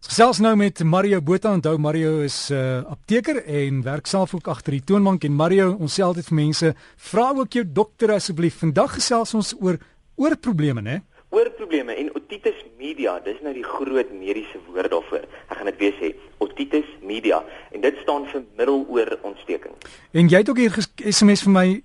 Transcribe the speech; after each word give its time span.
Gesels 0.00 0.38
nou 0.40 0.54
met 0.56 0.80
Mario 0.80 1.20
Botha. 1.20 1.52
Onthou 1.52 1.76
Mario 1.78 2.20
is 2.24 2.48
'n 2.48 2.54
uh, 2.54 2.90
apteker 2.90 3.44
en 3.44 3.82
werk 3.82 4.06
self 4.06 4.34
ook 4.34 4.48
agter 4.48 4.72
die 4.72 4.84
toonbank 4.84 5.24
en 5.24 5.32
Mario, 5.32 5.76
ons 5.78 5.94
sê 5.94 6.02
altyd 6.02 6.24
vir 6.24 6.34
mense, 6.34 6.74
vra 6.96 7.32
ook 7.36 7.52
jou 7.52 7.64
dokter 7.72 8.12
asseblief. 8.12 8.54
Vandag 8.58 8.94
gesels 8.94 9.34
ons 9.34 9.54
oor 9.60 9.76
oorprobleme, 10.16 10.80
né? 10.80 11.02
Oorprobleme 11.28 11.94
en 11.94 12.08
otitis 12.14 12.64
media, 12.78 13.20
dis 13.24 13.36
nou 13.42 13.52
die 13.54 13.64
groot 13.64 14.10
mediese 14.12 14.58
woord 14.66 14.90
daarvoor. 14.90 15.24
Ek 15.48 15.56
gaan 15.56 15.68
dit 15.68 15.78
weer 15.78 15.94
sê, 16.00 16.14
otitis 16.38 16.88
media 17.02 17.44
en 17.70 17.80
dit 17.80 17.96
staan 18.02 18.26
vir 18.26 18.42
middeloorontsteking. 18.56 19.74
En 20.12 20.28
jy 20.28 20.38
het 20.38 20.48
ook 20.48 20.58
hier 20.58 20.74
SMS 21.12 21.44
vir 21.44 21.52
my 21.52 21.82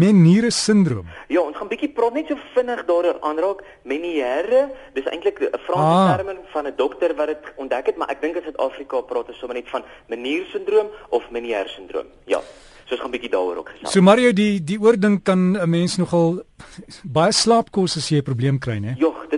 Meniere 0.00 0.50
sindroom. 0.50 1.06
Ja, 1.28 1.40
ons 1.40 1.56
gaan 1.56 1.68
bietjie 1.68 1.92
praat 1.92 2.14
net 2.14 2.32
so 2.32 2.40
vinnig 2.68 2.86
daaroor 2.86 3.20
aanraak. 3.20 3.64
Meniere, 3.82 4.68
dis 4.94 5.04
eintlik 5.04 5.40
'n 5.40 5.58
Franse 5.64 5.98
ah. 5.98 6.16
term 6.16 6.38
van 6.52 6.66
'n 6.66 6.76
dokter 6.76 7.14
wat 7.14 7.26
dit 7.26 7.52
ontdek 7.56 7.86
het, 7.86 7.96
maar 7.96 8.08
ek 8.08 8.20
dink 8.20 8.36
in 8.36 8.42
Suid-Afrika 8.42 9.00
praat 9.00 9.28
ons 9.28 9.38
sommer 9.38 9.56
net 9.56 9.68
van 9.68 9.84
Meniere 10.08 10.44
sindroom 10.52 10.88
of 11.08 11.30
Meniere 11.30 11.68
sindroom. 11.68 12.06
Ja. 12.24 12.40
So 12.84 12.94
ons 12.94 13.00
gaan 13.00 13.10
bietjie 13.10 13.30
daaroor 13.30 13.56
ook 13.56 13.68
gesels. 13.68 13.92
So 13.92 14.00
Mario, 14.00 14.32
die 14.32 14.64
die 14.64 14.80
oordink 14.80 15.24
kan 15.24 15.56
'n 15.56 15.70
mens 15.70 15.96
nogal 15.96 16.42
baie 17.04 17.32
slaap 17.32 17.70
kos 17.70 17.96
as 17.96 18.08
jy 18.08 18.18
'n 18.18 18.22
probleem 18.22 18.58
kry, 18.58 18.78
né? 18.78 18.94
Jogg, 18.96 19.28
dit 19.28 19.37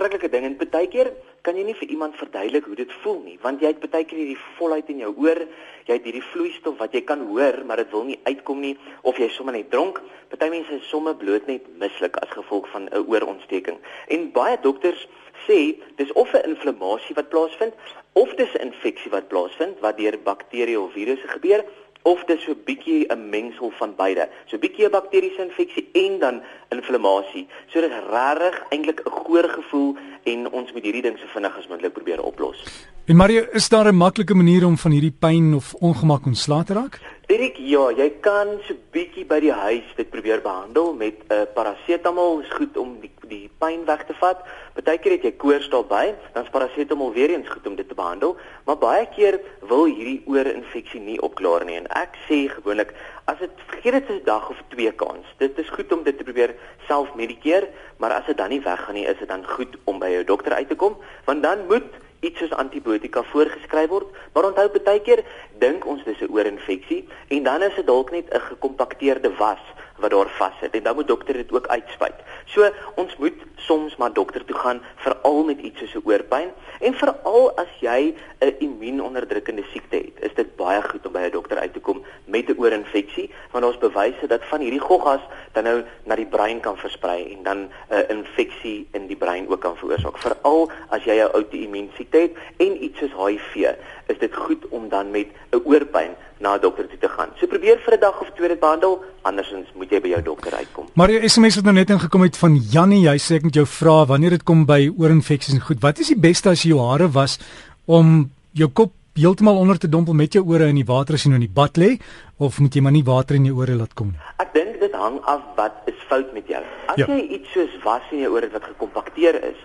verskriklike 0.00 0.32
ding 0.32 0.46
en 0.48 0.54
baie 0.56 0.88
keer 0.88 1.10
kan 1.44 1.56
jy 1.56 1.64
nie 1.66 1.74
vir 1.76 1.90
iemand 1.92 2.16
verduidelik 2.16 2.64
hoe 2.68 2.76
dit 2.78 2.92
voel 3.02 3.18
nie, 3.24 3.36
want 3.42 3.60
jy 3.60 3.68
het 3.74 3.82
baie 3.92 4.04
keer 4.08 4.20
hierdie 4.22 4.38
volheid 4.56 4.88
in 4.88 5.02
jou 5.02 5.10
oor, 5.20 5.40
jy 5.84 5.96
het 5.96 6.06
hierdie 6.08 6.24
vloeistof 6.32 6.78
wat 6.80 6.94
jy 6.96 7.02
kan 7.04 7.26
hoor, 7.28 7.58
maar 7.68 7.82
dit 7.82 7.92
wil 7.92 8.06
nie 8.08 8.16
uitkom 8.24 8.62
nie 8.64 8.74
of 9.04 9.20
jy 9.20 9.28
sommer 9.34 9.56
net 9.56 9.68
dronk. 9.72 10.00
Party 10.32 10.48
mense 10.52 10.72
is 10.72 10.88
sommer 10.88 11.16
bloot 11.20 11.48
net 11.50 11.66
mislik 11.82 12.16
as 12.22 12.32
gevolg 12.32 12.68
van 12.72 12.88
'n 12.88 13.04
oorontsteking. 13.04 13.76
En 14.08 14.30
baie 14.32 14.56
dokters 14.62 15.06
sê 15.46 15.76
dis 15.96 16.12
of 16.12 16.32
'n 16.32 16.48
inflammasie 16.48 17.14
wat 17.14 17.28
plaasvind 17.28 17.74
of 18.12 18.34
dis 18.34 18.54
'n 18.54 18.72
infeksie 18.72 19.10
wat 19.10 19.28
plaasvind 19.28 19.80
wat 19.80 19.96
deur 19.96 20.16
bakterieë 20.16 20.80
of 20.80 20.92
virusse 20.92 21.28
gebeur 21.28 21.64
of 22.02 22.24
dis 22.24 22.42
so 22.44 22.52
'n 22.52 22.62
bietjie 22.64 23.06
'n 23.08 23.28
mengsel 23.30 23.70
van 23.78 23.94
beide. 23.96 24.28
So 24.46 24.56
'n 24.56 24.60
bietjie 24.60 24.86
'n 24.86 24.90
bakteriese 24.90 25.42
infeksie 25.42 25.88
en 25.92 26.18
dan 26.18 26.42
inflammasie. 26.68 27.48
So 27.66 27.80
dit 27.80 27.90
is 27.90 28.04
regtig 28.10 28.62
eintlik 28.70 29.00
'n 29.04 29.10
goeie 29.10 29.48
gevoel 29.48 29.96
en 30.24 30.50
ons 30.50 30.72
moet 30.72 30.82
hierdie 30.82 31.02
ding 31.02 31.18
so 31.18 31.26
vinnig 31.26 31.56
as 31.56 31.68
moontlik 31.68 31.92
probeer 31.92 32.22
oplos. 32.22 32.64
En 33.06 33.16
Mario, 33.16 33.46
is 33.52 33.68
daar 33.68 33.86
'n 33.86 33.96
maklike 33.96 34.34
manier 34.34 34.66
om 34.66 34.76
van 34.76 34.90
hierdie 34.90 35.16
pyn 35.18 35.54
of 35.54 35.74
ongemak 35.74 36.26
ontslae 36.26 36.64
te 36.64 36.72
raak? 36.72 37.00
Dirk, 37.30 37.60
ja, 37.62 37.84
jy 37.94 38.08
kan 38.24 38.56
so 38.66 38.74
bietjie 38.90 39.22
by 39.22 39.36
die 39.38 39.52
huis 39.54 39.90
dit 39.94 40.08
probeer 40.10 40.40
behandel 40.42 40.88
met 40.98 41.20
'n 41.28 41.34
uh, 41.34 41.44
parasetamol, 41.54 42.40
is 42.42 42.50
goed 42.58 42.74
om 42.76 42.96
die 42.98 43.10
die 43.30 43.46
pyn 43.62 43.84
weg 43.86 44.02
te 44.06 44.16
vat. 44.18 44.42
Partykeer 44.74 45.12
het 45.12 45.22
jy 45.22 45.32
koors 45.38 45.68
daarbey, 45.70 46.16
dan 46.34 46.42
is 46.42 46.50
parasetamol 46.50 47.12
weer 47.14 47.30
eens 47.30 47.46
goed 47.48 47.66
om 47.70 47.76
dit 47.78 47.86
te 47.88 47.94
behandel, 47.94 48.34
maar 48.66 48.78
baie 48.82 49.06
keer 49.14 49.38
wil 49.60 49.84
hierdie 49.84 50.24
oorinfeksie 50.26 51.00
nie 51.00 51.20
opklaar 51.22 51.64
nie 51.64 51.78
en 51.78 51.86
ek 52.02 52.18
sê 52.26 52.48
gewoonlik 52.50 52.90
as 53.30 53.38
dit 53.38 53.62
vergeet 53.70 53.92
dit 53.92 54.10
'n 54.10 54.24
dag 54.24 54.50
of 54.50 54.58
twee 54.74 54.90
kans. 54.90 55.26
Dit 55.38 55.58
is 55.58 55.70
goed 55.70 55.92
om 55.92 56.02
dit 56.02 56.18
te 56.18 56.24
probeer 56.24 56.56
self 56.88 57.14
medikeer, 57.14 57.68
maar 57.98 58.10
as 58.10 58.26
dit 58.26 58.36
dan 58.36 58.50
nie 58.50 58.60
weggaan 58.60 58.94
nie, 58.94 59.06
is 59.06 59.18
dit 59.18 59.28
dan 59.28 59.46
goed 59.46 59.78
om 59.84 59.98
by 59.98 60.10
jou 60.10 60.24
dokter 60.24 60.52
uit 60.52 60.68
te 60.68 60.74
kom, 60.74 60.98
want 61.24 61.42
dan 61.42 61.66
moet 61.68 61.94
iets 62.20 62.38
soos 62.38 62.52
antibiotika 62.52 63.22
voorgeskryf 63.32 63.88
word, 63.88 64.08
maar 64.34 64.44
onthou 64.44 64.68
baie 64.84 65.00
keer 65.00 65.24
dink 65.58 65.86
ons 65.86 66.04
dis 66.04 66.20
'n 66.20 66.32
oorinfeksie 66.32 67.08
en 67.28 67.42
dan 67.42 67.62
is 67.62 67.74
dit 67.74 67.86
dalk 67.86 68.10
net 68.10 68.26
'n 68.34 68.40
gekompakteerde 68.40 69.36
was 69.36 69.62
wat 70.00 70.10
daar 70.10 70.28
vassit 70.28 70.74
en 70.74 70.82
dan 70.82 70.94
moet 70.94 71.08
dokter 71.08 71.34
dit 71.34 71.52
ook 71.52 71.66
uitspuit. 71.66 72.14
So 72.44 72.70
ons 72.94 73.16
moet 73.16 73.36
soms 73.56 73.96
maar 73.96 74.12
dokter 74.12 74.44
toe 74.44 74.56
gaan 74.56 74.80
veral 74.96 75.44
met 75.44 75.60
iets 75.60 75.78
soos 75.78 75.94
'n 75.94 76.02
oorpyn 76.04 76.50
en 76.80 76.94
veral 76.94 77.56
as 77.56 77.72
jy 77.80 78.14
'n 78.40 78.54
immuunonderdrukkende 78.58 79.64
siekte 79.72 79.96
het, 79.96 80.16
is 80.20 80.34
dit 80.34 80.56
baie 80.56 80.82
goed 80.82 81.06
om 81.06 81.12
by 81.12 81.18
'n 81.18 81.30
dokter 81.30 81.58
uit 81.58 81.72
te 81.72 81.80
kom 81.80 82.04
met 82.24 82.48
'n 82.48 82.58
oorinfeksie 82.58 83.30
want 83.50 83.64
daar's 83.64 83.78
bewyse 83.78 84.26
dat 84.26 84.44
van 84.44 84.60
hierdie 84.60 84.80
goggas 84.80 85.20
dan 85.52 85.64
nou 85.64 85.82
na 86.06 86.16
die 86.16 86.26
brein 86.26 86.60
kan 86.60 86.76
versprei 86.76 87.32
en 87.34 87.42
dan 87.42 87.58
'n 87.58 87.70
uh, 87.90 87.98
infeksie 88.08 88.88
in 88.92 89.06
die 89.06 89.16
brein 89.16 89.48
ook 89.48 89.60
kan 89.60 89.76
veroorsaak. 89.76 90.18
Veral 90.18 90.70
as 90.88 91.04
jy 91.04 91.16
'n 91.18 91.32
outoimmuunsiekte 91.32 92.18
het 92.18 92.32
en 92.56 92.84
iets 92.84 92.98
soos 92.98 93.14
HIV, 93.16 93.74
is 94.06 94.18
dit 94.18 94.34
goed 94.34 94.68
om 94.68 94.88
dan 94.88 95.10
met 95.10 95.26
'n 95.50 95.62
oorpyn 95.64 96.14
na 96.38 96.54
'n 96.54 96.60
dokter 96.60 96.88
toe 96.88 96.98
te 96.98 97.08
gaan. 97.08 97.28
So 97.36 97.46
probeer 97.46 97.78
vir 97.78 97.94
'n 97.94 98.00
dag 98.00 98.20
of 98.20 98.30
twee 98.34 98.48
dit 98.48 98.60
behandel, 98.60 99.04
andersins 99.22 99.68
moet 99.74 99.90
jy 99.90 100.00
by 100.00 100.08
jou 100.08 100.22
dokter 100.22 100.54
uitkom. 100.54 100.86
Maar 100.92 101.10
jou 101.10 101.28
SMS 101.28 101.54
het 101.54 101.64
nou 101.64 101.74
net 101.74 101.90
ingekom 101.90 102.22
het 102.22 102.36
van 102.36 102.56
Jannie, 102.56 103.08
hy 103.08 103.18
sê 103.18 103.34
ek 103.34 103.42
moet 103.42 103.54
jou 103.54 103.66
vra 103.66 104.06
wanneer 104.06 104.30
dit 104.30 104.42
kom 104.42 104.66
by 104.66 104.90
oorinfeksies 104.98 105.54
en 105.54 105.60
goed, 105.60 105.80
wat 105.80 105.98
is 105.98 106.08
die 106.08 106.20
beste 106.20 106.48
as 106.48 106.62
jy 106.62 106.68
jou 106.68 106.80
hare 106.90 107.10
was 107.10 107.38
om 107.84 108.30
jou 108.52 108.68
kop 108.68 108.92
heeltemal 109.14 109.56
onder 109.56 109.78
te 109.78 109.88
dompel 109.88 110.14
met 110.14 110.32
jou 110.32 110.44
ore 110.46 110.68
in 110.70 110.78
die 110.78 110.86
water 110.86 111.14
as 111.14 111.24
jy 111.24 111.32
nou 111.32 111.40
in 111.40 111.46
die 111.48 111.54
bad 111.54 111.76
lê 111.76 111.96
of 112.38 112.60
moet 112.60 112.74
jy 112.74 112.82
maar 112.82 112.94
nie 112.94 113.04
water 113.04 113.36
in 113.36 113.48
jou 113.48 113.56
ore 113.58 113.74
laat 113.74 113.94
kom 113.94 114.12
nie? 114.12 114.20
Ek 114.38 114.54
dink 114.54 114.78
dit 114.80 114.94
hang 114.94 115.18
af 115.30 115.42
wat 115.56 115.82
is 115.90 115.98
fout 116.08 116.32
met 116.36 116.46
jou. 116.48 116.62
As 116.86 117.00
ja. 117.00 117.06
jy 117.06 117.20
iets 117.38 117.52
soos 117.52 117.74
was 117.84 118.06
in 118.12 118.22
jou 118.24 118.32
ore 118.36 118.50
wat 118.54 118.68
gekompakteer 118.70 119.40
is, 119.50 119.58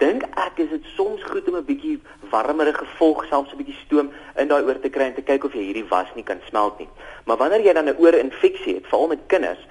dink 0.00 0.24
ek 0.40 0.58
is 0.64 0.70
dit 0.72 0.86
soms 0.96 1.22
goed 1.28 1.48
om 1.48 1.56
'n 1.60 1.64
bietjie 1.64 2.00
warmere 2.30 2.72
gevolg, 2.72 3.24
selfs 3.28 3.52
'n 3.52 3.60
bietjie 3.60 3.78
stoom 3.84 4.10
in 4.36 4.48
daai 4.48 4.62
oor 4.62 4.80
te 4.80 4.88
kry 4.88 5.06
en 5.10 5.14
te 5.14 5.22
kyk 5.22 5.44
of 5.44 5.52
jy 5.54 5.64
hierdie 5.70 5.88
was 5.88 6.08
nie 6.14 6.24
kan 6.24 6.40
smelt 6.48 6.78
nie. 6.78 6.88
Maar 7.26 7.36
wanneer 7.36 7.64
jy 7.64 7.72
dan 7.72 7.88
'n 7.88 7.98
oorinfeksie 7.98 8.74
het, 8.74 8.86
veral 8.86 9.08
met 9.08 9.26
kinders, 9.26 9.62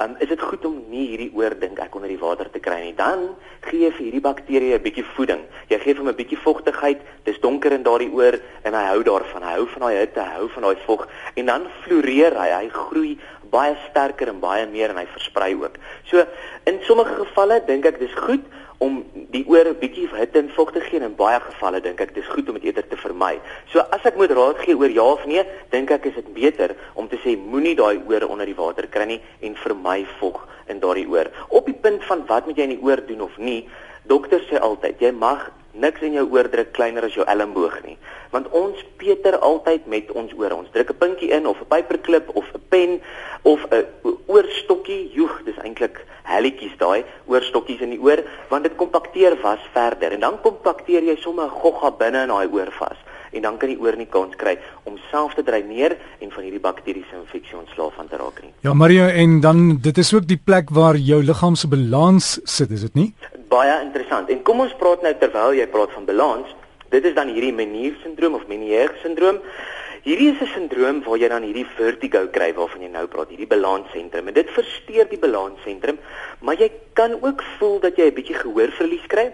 um, 0.00 0.16
is 0.18 0.28
dit 0.28 0.42
goed 0.42 0.64
om 0.64 0.76
nie 0.90 1.06
hierdie 1.10 1.30
oor 1.34 1.54
dink 1.58 1.78
ek 1.82 1.94
onder 1.98 2.10
die 2.10 2.20
water 2.20 2.50
te 2.50 2.60
kry 2.62 2.78
nie. 2.82 2.94
Dan 2.98 3.34
gee 3.66 3.86
jy 3.86 3.90
vir 3.96 4.04
hierdie 4.06 4.24
bakterieë 4.24 4.78
'n 4.78 4.84
bietjie 4.84 5.04
voeding. 5.14 5.42
Jy 5.70 5.78
gee 5.78 5.94
hom 5.98 6.08
'n 6.08 6.14
bietjie 6.14 6.38
vogtigheid. 6.38 7.00
Dis 7.24 7.40
donker 7.40 7.72
in 7.72 7.82
daardie 7.82 8.12
oor 8.12 8.38
en 8.64 8.74
hy 8.74 8.84
hou 8.92 9.02
daarvan. 9.02 9.42
Hy 9.42 9.54
hou 9.58 9.66
van 9.66 9.82
daai 9.82 9.98
hitte, 9.98 10.20
hy 10.20 10.34
hou 10.38 10.48
van 10.48 10.62
daai 10.62 10.76
vog 10.86 11.08
en 11.34 11.46
dan 11.46 11.66
floreer 11.82 12.34
hy. 12.38 12.48
Hy 12.48 12.68
groei 12.68 13.18
baie 13.50 13.76
sterker 13.90 14.28
en 14.28 14.40
baie 14.40 14.66
meer 14.66 14.90
en 14.90 14.96
hy 14.96 15.06
versprei 15.06 15.54
ook. 15.54 15.78
So 16.04 16.24
in 16.66 16.78
sommige 16.82 17.14
gevalle 17.24 17.60
dink 17.66 17.86
ek 17.86 17.98
dis 17.98 18.14
goed 18.14 18.44
om 18.78 19.02
die 19.34 19.44
oor 19.48 19.66
'n 19.66 19.78
bietjie 19.78 20.08
hitte 20.14 20.38
en 20.38 20.50
vog 20.54 20.72
te 20.72 20.80
gee 20.80 20.98
en 20.98 21.06
in 21.10 21.16
baie 21.16 21.40
gevalle 21.40 21.80
dink 21.80 22.00
ek 22.00 22.14
dis 22.14 22.26
goed 22.26 22.48
om 22.48 22.54
dit 22.54 22.64
eerder 22.64 22.88
te 22.88 22.96
vermy. 22.96 23.40
So 23.72 23.80
as 23.80 24.04
ek 24.04 24.16
moet 24.16 24.30
raad 24.30 24.58
gee 24.58 24.76
oor 24.76 24.90
ja 24.90 25.02
of 25.02 25.26
nee, 25.26 25.44
dink 25.70 25.90
ek 25.90 26.06
is 26.06 26.14
dit 26.14 26.34
beter 26.34 26.76
om 26.94 27.08
te 27.08 27.16
sê 27.16 27.36
moenie 27.36 27.74
daai 27.74 28.00
oor 28.08 28.28
onder 28.28 28.46
die 28.46 28.54
water 28.54 28.86
kry 28.86 29.04
nie 29.04 29.20
en 29.40 29.56
vermy 29.56 30.06
vog 30.18 30.46
in 30.68 30.80
daardie 30.80 31.08
oor. 31.08 31.30
Op 31.48 31.66
die 31.66 31.74
punt 31.74 32.04
van 32.04 32.26
wat 32.26 32.46
moet 32.46 32.56
jy 32.56 32.62
in 32.62 32.76
die 32.76 32.82
oor 32.82 33.06
doen 33.06 33.20
of 33.20 33.38
nie, 33.38 33.68
dokters 34.06 34.46
sê 34.48 34.60
altyd 34.60 35.00
jy 35.00 35.12
mag 35.12 35.50
niks 35.72 36.00
in 36.00 36.12
jou 36.12 36.26
oor 36.30 36.48
druk 36.48 36.72
kleiner 36.72 37.04
as 37.04 37.14
jou 37.14 37.26
elmboog 37.26 37.84
nie. 37.84 37.96
Want 38.30 38.48
ons 38.50 38.84
peter 38.96 39.38
altyd 39.38 39.86
met 39.86 40.10
ons 40.12 40.32
ore. 40.34 40.54
Ons 40.54 40.70
druk 40.72 40.90
'n 40.90 40.98
pinkie 40.98 41.30
in 41.30 41.46
of 41.46 41.60
'n 41.60 41.68
paperclip 41.68 42.28
of 42.34 42.44
'n 42.54 42.62
pen 42.68 43.00
of 43.42 43.66
'n 43.70 43.86
oorstokkie. 44.26 45.10
Joeg, 45.12 45.42
dis 45.44 45.56
eintlik 45.56 46.04
helletjies 46.28 46.76
daai 46.78 47.04
oorstokkies 47.26 47.80
in 47.80 47.94
die 47.96 48.00
oor 48.00 48.22
want 48.52 48.66
dit 48.68 48.76
kompakteer 48.76 49.36
was 49.42 49.62
verder 49.72 50.12
en 50.12 50.20
dan 50.20 50.40
kompakteer 50.44 51.02
jy 51.02 51.16
sommer 51.16 51.44
'n 51.44 51.60
gogga 51.62 51.90
binne 51.90 52.22
in 52.22 52.28
daai 52.34 52.48
oor 52.52 52.70
vas 52.80 52.98
en 53.32 53.42
dan 53.42 53.58
kan 53.58 53.68
die 53.68 53.80
oor 53.80 53.96
nie 53.96 54.08
kans 54.08 54.36
kry 54.36 54.56
om 54.84 54.98
self 55.10 55.34
te 55.34 55.42
dreineer 55.42 55.96
en 56.20 56.30
van 56.30 56.42
hierdie 56.44 56.60
bakteriese 56.60 57.16
infeksie 57.20 57.58
ontslaaf 57.58 57.94
van 57.94 58.08
te 58.08 58.16
raak 58.16 58.42
nie. 58.42 58.52
Ja, 58.60 58.72
Mario, 58.74 59.06
en 59.06 59.40
dan 59.40 59.78
dit 59.82 59.98
is 59.98 60.14
ook 60.14 60.26
die 60.26 60.40
plek 60.44 60.70
waar 60.70 60.96
jou 60.96 61.22
liggaam 61.22 61.54
se 61.54 61.68
balans 61.68 62.40
sit, 62.44 62.70
is 62.70 62.80
dit 62.80 62.94
nie? 62.94 63.14
Baie 63.48 63.80
interessant. 63.82 64.28
En 64.28 64.42
kom 64.42 64.60
ons 64.60 64.76
praat 64.80 65.02
nou 65.02 65.14
terwyl 65.20 65.56
jy 65.56 65.66
praat 65.66 65.92
van 65.96 66.04
balans. 66.08 66.54
Dit 66.92 67.04
is 67.04 67.14
dan 67.14 67.28
hierdie 67.28 67.52
Meniere 67.52 67.96
sindroom 68.02 68.34
of 68.34 68.46
Meniere 68.48 68.94
sindroom. 69.02 69.40
Hierdie 70.02 70.30
is 70.32 70.40
'n 70.40 70.52
sindroom 70.54 71.02
waar 71.04 71.18
jy 71.18 71.28
dan 71.28 71.42
hierdie 71.42 71.66
vertigo 71.76 72.28
kry 72.32 72.54
waarvan 72.54 72.80
jy 72.80 72.88
nou 72.88 73.06
praat, 73.06 73.28
hierdie 73.28 73.46
balanssentrum. 73.46 74.28
En 74.28 74.34
dit 74.34 74.50
versteur 74.50 75.08
die 75.08 75.18
balanssentrum, 75.18 75.98
maar 76.40 76.54
jy 76.54 76.70
kan 76.94 77.18
ook 77.20 77.42
voel 77.58 77.80
dat 77.80 77.96
jy 77.96 78.06
'n 78.06 78.14
bietjie 78.14 78.34
gehoorverlies 78.34 79.06
kry 79.06 79.32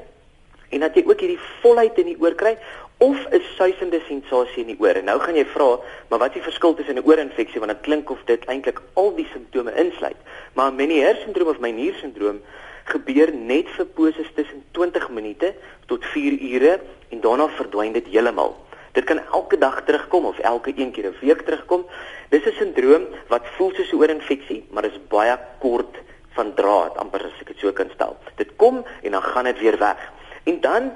en 0.70 0.80
dat 0.80 0.94
jy 0.94 1.04
ook 1.06 1.20
hierdie 1.20 1.38
volheid 1.62 1.98
in 1.98 2.06
die 2.06 2.16
oor 2.18 2.34
kry 2.34 2.56
of 2.98 3.16
'n 3.30 3.42
suisende 3.56 4.00
sensasie 4.08 4.62
in 4.62 4.66
die 4.66 4.80
oor. 4.80 4.96
En 4.96 5.04
nou 5.04 5.18
gaan 5.20 5.36
jy 5.36 5.46
vra, 5.46 5.78
maar 6.08 6.18
wat 6.18 6.28
is 6.28 6.34
die 6.34 6.50
verskil 6.50 6.74
tussen 6.74 6.96
'n 6.96 7.04
oorinfeksie 7.04 7.60
want 7.60 7.72
dit 7.72 7.80
klink 7.80 8.10
of 8.10 8.18
dit 8.24 8.44
eintlik 8.44 8.80
al 8.94 9.14
die 9.14 9.28
simptome 9.32 9.74
insluit. 9.74 10.16
Maar 10.52 10.72
Meniere 10.72 11.18
sindroom 11.24 11.48
of 11.48 11.58
Meniere 11.58 11.98
sindroom 11.98 12.40
gebeur 12.84 13.32
net 13.32 13.68
vir 13.76 13.86
poses 13.96 14.28
tussen 14.36 14.64
20 14.76 15.08
minute 15.10 15.54
tot 15.86 16.04
4 16.12 16.36
ure 16.50 16.80
en 17.08 17.20
daarna 17.20 17.48
verdwyn 17.56 17.92
dit 17.96 18.06
heeltemal. 18.12 18.54
Dit 18.94 19.04
kan 19.08 19.18
elke 19.32 19.58
dag 19.58 19.80
terugkom 19.84 20.28
of 20.30 20.38
elke 20.38 20.72
een 20.76 20.92
keer 20.92 21.10
'n 21.10 21.16
week 21.20 21.42
terugkom. 21.42 21.86
Dis 22.28 22.46
'n 22.46 22.56
sindroom 22.58 23.04
wat 23.28 23.46
voel 23.56 23.72
soos 23.74 23.92
'n 23.92 23.96
oorinfeksie, 23.96 24.66
maar 24.70 24.84
is 24.84 24.98
baie 25.08 25.38
kort 25.58 25.96
van 26.36 26.54
draad, 26.54 26.96
amper 26.96 27.24
as 27.24 27.40
ek 27.40 27.46
dit 27.46 27.58
so 27.58 27.72
kan 27.72 27.90
stel. 27.94 28.16
Dit 28.36 28.50
kom 28.56 28.84
en 29.02 29.10
dan 29.10 29.22
gaan 29.22 29.44
dit 29.44 29.58
weer 29.58 29.78
weg. 29.78 30.12
En 30.44 30.60
dan 30.60 30.92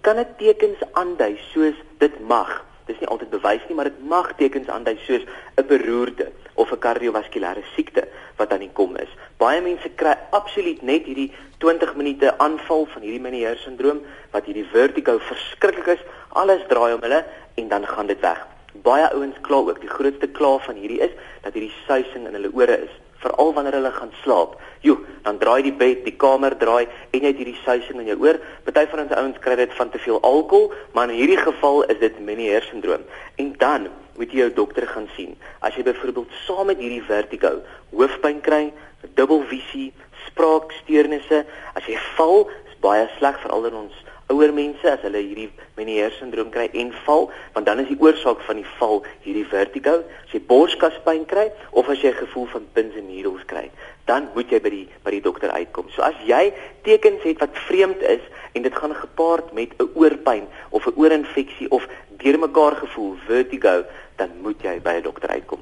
kan 0.00 0.16
dit 0.16 0.38
tekens 0.38 0.78
aandui 0.92 1.38
soos 1.52 1.74
dit 1.98 2.20
mag. 2.20 2.64
Dis 2.86 2.98
nie 2.98 3.08
altyd 3.08 3.30
bewys 3.30 3.62
nie, 3.68 3.74
maar 3.74 3.90
dit 3.90 4.04
mag 4.04 4.32
tekens 4.36 4.68
aandui 4.68 4.98
soos 5.06 5.24
'n 5.56 5.66
beroerte 5.66 6.32
'n 6.72 6.78
kardiovaskulêre 6.84 7.62
siekte 7.74 8.08
wat 8.36 8.52
aan 8.52 8.64
die 8.64 8.72
kom 8.72 8.96
is. 8.96 9.10
Baie 9.38 9.60
mense 9.60 9.88
kry 9.96 10.14
absoluut 10.30 10.82
net 10.82 11.04
hierdie 11.04 11.32
20 11.58 11.94
minute 11.94 12.38
aanval 12.38 12.86
van 12.94 13.02
hierdie 13.02 13.20
Meniere 13.20 13.56
sindroom 13.56 14.00
wat 14.32 14.48
hierdie 14.48 14.66
vertigo 14.72 15.18
verskriklik 15.18 15.86
is. 15.98 16.02
Alles 16.32 16.64
draai 16.68 16.94
om 16.94 17.04
hulle 17.04 17.24
en 17.54 17.68
dan 17.68 17.86
gaan 17.86 18.06
dit 18.06 18.20
weg. 18.20 18.40
Baie 18.82 19.06
ouens 19.12 19.36
kla 19.46 19.56
ook, 19.56 19.80
die 19.80 19.92
grootste 19.92 20.26
kla 20.26 20.58
van 20.58 20.76
hierdie 20.80 21.00
is 21.04 21.14
dat 21.42 21.52
hierdie 21.52 21.74
suising 21.86 22.26
in 22.26 22.34
hulle 22.38 22.50
ore 22.56 22.78
is, 22.86 22.94
veral 23.22 23.52
wanneer 23.54 23.76
hulle 23.78 23.92
gaan 23.92 24.12
slaap. 24.22 24.56
Jo, 24.80 24.96
dan 25.22 25.38
draai 25.38 25.62
die 25.62 25.74
bed, 25.76 26.04
die 26.06 26.16
kamer 26.16 26.56
draai 26.58 26.88
en 27.12 27.20
jy 27.20 27.28
het 27.28 27.42
hierdie 27.42 27.58
suising 27.62 28.00
in 28.00 28.08
jou 28.14 28.18
oor. 28.24 28.40
Party 28.64 28.86
van 28.90 29.04
ons 29.04 29.16
ouens 29.20 29.42
kry 29.44 29.58
dit 29.60 29.74
van 29.78 29.92
te 29.92 30.00
veel 30.02 30.20
alkohol, 30.20 30.72
maar 30.96 31.12
in 31.12 31.20
hierdie 31.20 31.38
geval 31.38 31.84
is 31.92 32.00
dit 32.00 32.18
Meniere 32.24 32.64
sindroom. 32.70 33.04
En 33.36 33.52
dan 33.58 33.90
moet 34.22 34.32
jy 34.32 34.44
jou 34.44 34.52
dokter 34.62 34.86
gaan 34.86 35.08
sien. 35.16 35.34
As 35.66 35.74
jy 35.74 35.82
byvoorbeeld 35.86 36.30
saam 36.46 36.70
met 36.70 36.78
hierdie 36.78 37.02
vertigo 37.02 37.56
hoofpyn 37.90 38.40
kry, 38.46 38.70
dubbelvisie, 39.18 39.90
spraaksteurnisse, 40.28 41.42
as 41.74 41.90
jy 41.90 41.98
val, 42.16 42.46
is 42.70 42.78
baie 42.84 43.08
sleg 43.18 43.42
vir 43.42 43.54
al 43.54 43.70
ons 43.72 43.98
ouer 44.32 44.52
mense 44.52 44.90
as 44.90 45.04
hulle 45.06 45.20
hierdie 45.20 45.50
Meniere 45.76 46.10
sindroom 46.18 46.50
kry 46.52 46.66
en 46.78 46.92
val, 47.06 47.30
want 47.54 47.66
dan 47.66 47.80
is 47.80 47.88
die 47.88 47.98
oorsaak 48.00 48.42
van 48.46 48.58
die 48.60 48.68
val 48.78 49.00
hierdie 49.24 49.46
vertigo. 49.48 50.02
As 50.26 50.34
jy 50.34 50.40
borskaspyn 50.48 51.24
kry 51.30 51.46
of 51.72 51.88
as 51.88 52.02
jy 52.02 52.10
'n 52.10 52.20
gevoel 52.26 52.46
van 52.52 52.66
pins 52.74 52.94
and 52.96 53.08
needles 53.08 53.44
kry, 53.46 53.70
dan 54.06 54.28
moet 54.34 54.50
jy 54.50 54.60
by 54.60 54.70
die 54.70 54.88
by 55.04 55.10
die 55.10 55.22
dokter 55.22 55.50
uitkom. 55.50 55.88
So 55.94 56.02
as 56.02 56.16
jy 56.26 56.52
tekens 56.84 57.22
het 57.22 57.40
wat 57.40 57.56
vreemd 57.68 58.02
is 58.02 58.20
en 58.54 58.62
dit 58.62 58.74
gaan 58.74 58.94
gepaard 58.94 59.52
met 59.52 59.70
'n 59.78 59.90
oorpyn 59.94 60.46
of 60.70 60.86
'n 60.86 60.94
oorinfeksie 60.96 61.70
of 61.70 61.88
deurmekaar 62.22 62.76
gevoel, 62.76 63.16
vertigo, 63.26 63.84
dan 64.16 64.30
moet 64.42 64.62
jy 64.62 64.80
by 64.80 64.98
'n 64.98 65.02
dokter 65.02 65.28
uitkom. 65.28 65.60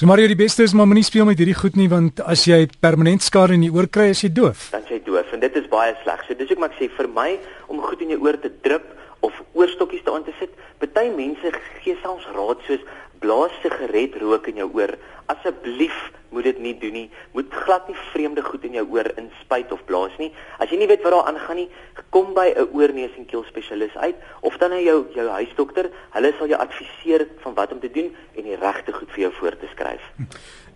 So 0.00 0.06
Mario, 0.06 0.26
die 0.26 0.36
beste 0.36 0.62
is 0.62 0.72
maar 0.72 0.86
moenie 0.88 1.04
speel 1.04 1.26
met 1.28 1.36
hierdie 1.36 1.54
goed 1.54 1.74
nie 1.76 1.88
want 1.92 2.22
as 2.24 2.46
jy 2.48 2.62
permanent 2.80 3.20
skade 3.20 3.52
in 3.52 3.66
die 3.66 3.72
oor 3.72 3.84
kry, 3.84 4.06
as 4.14 4.22
jy 4.24 4.30
doof. 4.32 4.70
Dan 4.72 4.86
jy 4.88 4.96
doof 5.04 5.34
en 5.36 5.40
dit 5.40 5.56
is 5.60 5.66
baie 5.68 5.92
sleg. 6.00 6.22
So 6.24 6.32
dis 6.38 6.48
hoekom 6.48 6.64
ek 6.70 6.78
sê 6.78 6.88
vir 6.96 7.08
my 7.12 7.34
om 7.80 7.88
goed 7.88 8.04
in 8.04 8.12
jou 8.12 8.20
oor 8.20 8.36
te 8.40 8.52
drup 8.64 8.86
of 9.24 9.36
oorstokkies 9.56 10.04
daarin 10.04 10.24
te 10.28 10.36
sit. 10.38 10.52
Party 10.80 11.08
mense 11.16 11.52
gee 11.80 11.96
selfs 12.04 12.28
raad 12.36 12.60
soos 12.68 12.84
blaas 13.20 13.52
sigaret 13.64 14.16
rook 14.20 14.48
in 14.52 14.60
jou 14.60 14.68
oor. 14.76 14.94
Asseblief 15.32 15.96
moet 16.30 16.46
dit 16.46 16.60
nie 16.62 16.74
doen 16.78 16.94
nie. 16.96 17.06
Moet 17.36 17.52
glad 17.64 17.88
nie 17.88 17.96
vreemde 18.12 18.42
goed 18.44 18.64
in 18.68 18.78
jou 18.78 18.86
oor 18.94 19.08
inspuit 19.20 19.72
of 19.72 19.82
blaas 19.88 20.14
nie. 20.20 20.30
As 20.62 20.72
jy 20.72 20.80
nie 20.80 20.88
weet 20.90 21.04
wat 21.04 21.14
daar 21.16 21.28
aangaan 21.32 21.60
nie, 21.62 21.68
kom 22.14 22.32
by 22.34 22.48
'n 22.52 22.68
oorneus 22.72 23.16
en 23.16 23.26
keel 23.26 23.44
spesialis 23.44 23.96
uit 23.96 24.16
of 24.40 24.56
dan 24.58 24.70
na 24.70 24.80
jou 24.80 25.06
jou 25.14 25.28
huisdokter. 25.28 25.90
Hulle 26.16 26.32
sal 26.38 26.48
jou 26.48 26.60
adviseer 26.60 27.28
van 27.42 27.54
wat 27.54 27.72
om 27.72 27.80
te 27.80 27.90
doen 27.90 28.16
en 28.36 28.42
die 28.42 28.56
regte 28.56 28.92
goed 28.92 29.10
vir 29.10 29.20
jou 29.20 29.32
voor 29.32 29.56
te 29.56 29.68
skryf. 29.72 30.02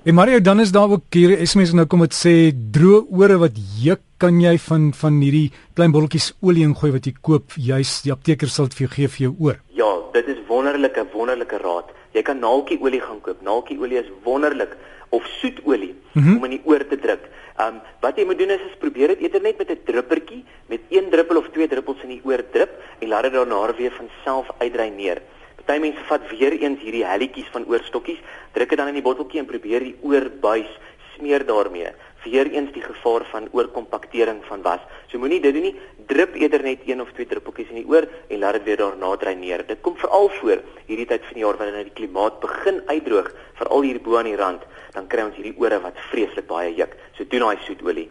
En 0.04 0.14
Mario, 0.14 0.40
dan 0.40 0.60
is 0.60 0.72
daar 0.72 0.90
ook 0.90 1.04
hier 1.10 1.46
SMS 1.46 1.70
nou 1.72 1.86
kom 1.88 2.02
dit 2.04 2.12
sê 2.12 2.32
droë 2.52 3.06
ore 3.16 3.38
wat 3.40 3.56
juk 3.80 4.02
kan 4.20 4.36
jy 4.36 4.58
van 4.60 4.90
van 4.92 5.14
hierdie 5.24 5.46
klein 5.78 5.94
botteltjies 5.94 6.26
olie 6.44 6.66
ingooi 6.66 6.90
wat 6.92 7.06
jy 7.08 7.14
koop 7.24 7.54
juis 7.56 7.92
die 8.04 8.12
apteker 8.12 8.52
sal 8.52 8.68
dit 8.68 8.76
vir 8.76 8.84
jou 8.84 8.90
gee 8.96 9.08
vir 9.14 9.22
jou 9.22 9.30
oor. 9.46 9.56
Ja, 9.78 9.88
dit 10.12 10.28
is 10.28 10.42
wonderlike 10.50 11.06
wonderlike 11.14 11.56
raad. 11.62 11.94
Jy 12.12 12.20
kan 12.28 12.44
naaltjie-olie 12.44 13.00
gaan 13.00 13.22
koop. 13.24 13.40
Naaltjie-olie 13.48 14.02
is 14.02 14.10
wonderlik 14.26 14.76
of 15.08 15.24
soetolie 15.38 15.94
mm 15.94 16.22
-hmm. 16.22 16.36
om 16.36 16.44
in 16.50 16.56
die 16.58 16.62
oor 16.68 16.84
te 16.84 17.00
druk. 17.00 17.24
Um 17.64 17.80
wat 18.04 18.20
jy 18.20 18.26
moet 18.28 18.38
doen 18.38 18.52
is, 18.52 18.60
is 18.60 18.76
probeer 18.84 19.08
dit 19.08 19.24
eerder 19.24 19.40
net 19.40 19.56
met 19.58 19.70
'n 19.70 19.84
druppertjie 19.84 20.44
met 20.68 20.80
een 20.90 21.08
druppel 21.10 21.36
of 21.36 21.48
twee 21.48 21.68
druppels 21.68 22.02
in 22.02 22.12
die 22.12 22.20
oor 22.24 22.44
drup 22.52 22.76
en 22.98 23.08
laat 23.08 23.22
dit 23.22 23.32
daarna 23.32 23.74
weer 23.76 23.92
van 23.96 24.08
self 24.24 24.52
uitdrei 24.58 24.90
neer. 24.90 25.22
Party 25.64 25.80
mense 25.80 26.02
vat 26.08 26.24
weer 26.30 26.56
eens 26.60 26.80
hierdie 26.84 27.04
helletjies 27.08 27.48
van 27.52 27.64
oorstokkies, 27.68 28.20
druk 28.52 28.68
dit 28.68 28.78
dan 28.78 28.90
in 28.92 28.98
die 28.98 29.04
botteltjie 29.04 29.40
en 29.40 29.48
probeer 29.48 29.80
die 29.80 29.96
oorbuis 30.02 30.68
smeer 31.14 31.46
daarmee. 31.48 31.94
Weer 32.24 32.48
eens 32.52 32.72
die 32.72 32.82
gevaar 32.82 33.24
van 33.30 33.48
oorkompaktering 33.52 34.42
van 34.48 34.62
was. 34.64 34.80
So 35.12 35.20
moenie 35.20 35.40
dit 35.44 35.52
doen 35.52 35.66
nie. 35.68 35.74
Drup 36.08 36.36
eerder 36.40 36.62
net 36.64 36.84
een 36.88 37.00
of 37.00 37.10
twee 37.12 37.28
druppeltjies 37.28 37.72
in 37.72 37.82
die 37.82 37.88
oor 37.88 38.06
en 38.28 38.38
laat 38.40 38.60
dit 38.60 38.68
weer 38.68 38.80
daarna 38.80 39.16
dreineer. 39.20 39.66
Dit 39.68 39.80
kom 39.84 39.96
veral 40.00 40.30
voor 40.40 40.62
hierdie 40.86 41.08
tyd 41.08 41.24
van 41.28 41.36
die 41.36 41.44
jaar 41.44 41.60
wanneer 41.60 41.88
die 41.88 41.96
klimaat 41.96 42.40
begin 42.40 42.80
uitdroog, 42.88 43.28
veral 43.60 43.84
hier 43.84 44.00
bo 44.00 44.16
aan 44.20 44.30
die 44.30 44.38
rand 44.40 44.64
dan 44.94 45.08
kry 45.10 45.24
ons 45.26 45.36
hierdie 45.38 45.56
ore 45.60 45.80
wat 45.82 45.98
vreeslik 46.10 46.46
baie 46.50 46.70
juk. 46.76 46.94
So 47.18 47.26
doen 47.28 47.44
daai 47.48 47.58
soetolie. 47.66 48.06